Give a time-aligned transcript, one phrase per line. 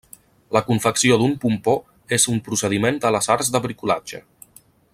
[0.55, 1.75] La confecció d'un pompó
[2.17, 4.23] és un procediment de les arts de bricolatge.